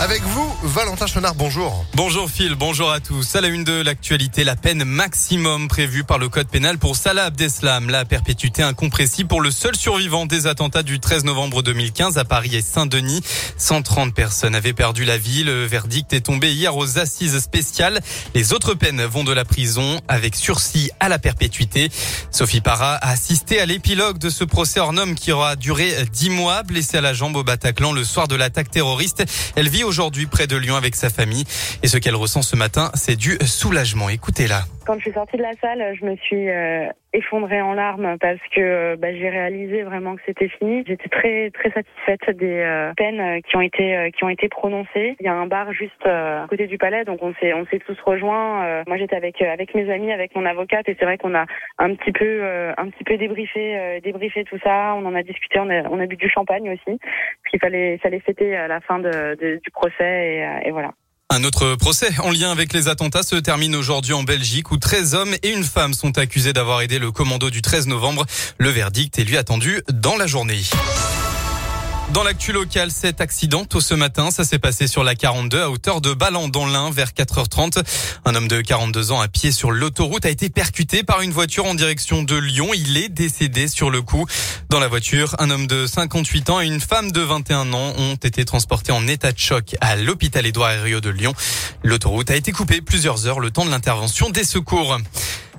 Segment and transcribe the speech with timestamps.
[0.00, 1.86] Avec vous, Valentin Chenard, bonjour.
[1.94, 3.36] Bonjour Phil, bonjour à tous.
[3.36, 7.26] À la une de l'actualité, la peine maximum prévue par le code pénal pour Salah
[7.26, 12.24] Abdeslam, la perpétuité incompressible pour le seul survivant des attentats du 13 novembre 2015 à
[12.24, 13.22] Paris et Saint-Denis.
[13.56, 15.44] 130 personnes avaient perdu la vie.
[15.44, 18.00] Le verdict est tombé hier aux assises spéciales.
[18.34, 21.88] Les autres peines vont de la prison avec sursis à la perpétuité.
[22.32, 26.30] Sophie Parra a assisté à l'épilogue de ce procès hors norme qui aura duré 10
[26.30, 29.24] mois, blessée à la jambe au Bataclan le soir de l'attaque terroriste.
[29.54, 31.44] Elle vit aujourd'hui près de Lyon avec sa famille.
[31.82, 34.08] Et ce qu'elle ressent ce matin, c'est du soulagement.
[34.08, 34.64] Écoutez-la.
[34.86, 38.40] Quand je suis sortie de la salle, je me suis euh, effondrée en larmes parce
[38.54, 40.84] que euh, bah, j'ai réalisé vraiment que c'était fini.
[40.86, 45.16] J'étais très très satisfaite des euh, peines qui ont été qui ont été prononcées.
[45.20, 47.78] Il y a un bar juste à côté du palais, donc on s'est on s'est
[47.78, 48.84] tous rejoints.
[48.86, 51.46] moi, j'étais avec avec mes amis, avec mon avocate, et c'est vrai qu'on a
[51.78, 52.44] un petit peu
[52.76, 54.94] un petit peu débriefé débriefé tout ça.
[54.96, 56.98] On en a discuté, on a on a bu du champagne aussi.
[57.42, 60.90] Puis il fallait fallait fêter à la fin de, de, du procès et, et voilà.
[61.34, 65.14] Un autre procès en lien avec les attentats se termine aujourd'hui en Belgique où 13
[65.16, 68.24] hommes et une femme sont accusés d'avoir aidé le commando du 13 novembre.
[68.56, 70.62] Le verdict est lui attendu dans la journée.
[72.14, 75.68] Dans l'actu local, cet accident tôt ce matin, ça s'est passé sur la 42 à
[75.68, 77.82] hauteur de Ballan dans vers 4h30.
[78.24, 81.66] Un homme de 42 ans à pied sur l'autoroute a été percuté par une voiture
[81.66, 82.68] en direction de Lyon.
[82.72, 84.26] Il est décédé sur le coup.
[84.70, 88.14] Dans la voiture, un homme de 58 ans et une femme de 21 ans ont
[88.14, 91.34] été transportés en état de choc à l'hôpital Édouard Herriot de Lyon.
[91.82, 94.98] L'autoroute a été coupée plusieurs heures le temps de l'intervention des secours.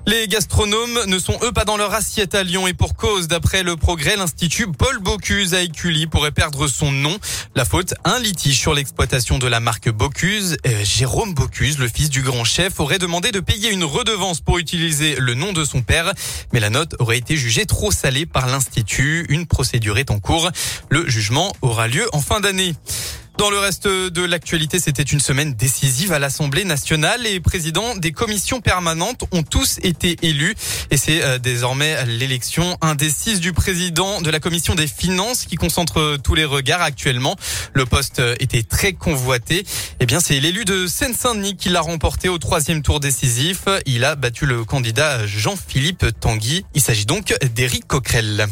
[0.07, 3.63] Les gastronomes ne sont eux pas dans leur assiette à Lyon et pour cause, d'après
[3.63, 7.17] le progrès, l'Institut Paul Bocuse à Écully pourrait perdre son nom.
[7.55, 10.57] La faute, un litige sur l'exploitation de la marque Bocuse.
[10.67, 14.59] Euh, Jérôme Bocuse, le fils du grand chef, aurait demandé de payer une redevance pour
[14.59, 16.13] utiliser le nom de son père,
[16.53, 19.25] mais la note aurait été jugée trop salée par l'Institut.
[19.29, 20.51] Une procédure est en cours.
[20.89, 22.75] Le jugement aura lieu en fin d'année.
[23.37, 27.21] Dans le reste de l'actualité, c'était une semaine décisive à l'Assemblée nationale.
[27.23, 30.55] Les présidents des commissions permanentes ont tous été élus
[30.89, 36.17] et c'est euh, désormais l'élection indécise du président de la commission des finances qui concentre
[36.23, 37.35] tous les regards actuellement.
[37.73, 39.65] Le poste était très convoité.
[39.99, 43.65] Eh bien, c'est l'élu de Seine-Saint-Denis qui l'a remporté au troisième tour décisif.
[43.85, 46.65] Il a battu le candidat Jean-Philippe Tanguy.
[46.73, 48.47] Il s'agit donc d'Éric Coquerel.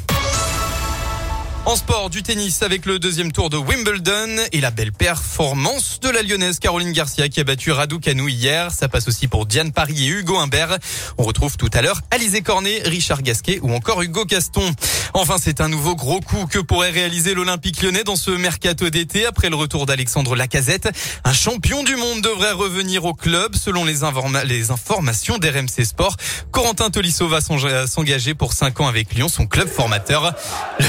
[1.66, 6.10] En sport, du tennis avec le deuxième tour de Wimbledon et la belle performance de
[6.10, 8.72] la lyonnaise Caroline Garcia qui a battu Raducanu hier.
[8.72, 10.78] Ça passe aussi pour Diane Paris et Hugo Humbert.
[11.18, 14.76] On retrouve tout à l'heure Alizé Cornet, Richard Gasquet ou encore Hugo Caston.
[15.14, 19.26] Enfin, c'est un nouveau gros coup que pourrait réaliser l'Olympique lyonnais dans ce mercato d'été
[19.26, 20.90] après le retour d'Alexandre Lacazette.
[21.24, 24.00] Un champion du monde devrait revenir au club selon les,
[24.46, 26.18] les informations d'RMC Sport.
[26.52, 30.36] Corentin Tolisso va s'engager pour 5 ans avec Lyon, son club formateur.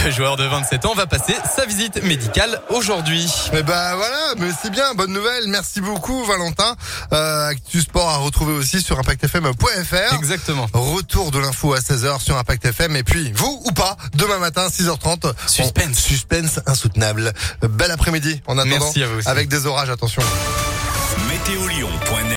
[0.05, 3.31] Le joueur de 20 27 ans va passer sa visite médicale aujourd'hui.
[3.53, 5.47] Mais bah voilà, mais c'est bien, bonne nouvelle.
[5.49, 6.75] Merci beaucoup Valentin.
[7.13, 10.15] Euh, Actu Sport à retrouver aussi sur impactfm.fr.
[10.15, 10.67] Exactement.
[10.73, 14.69] Retour de l'info à 16h sur Impact FM et puis vous ou pas demain matin
[14.69, 15.35] 6h30.
[15.47, 15.99] Suspense.
[15.99, 17.35] suspense insoutenable.
[17.61, 18.77] Bel après-midi en attendant.
[18.81, 19.29] Merci à vous aussi.
[19.29, 20.23] Avec des orages, attention.